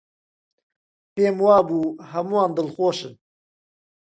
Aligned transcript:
پێم 1.13 1.37
وابوو 1.45 1.95
هەمووان 2.11 2.49
دڵخۆشن. 2.57 3.13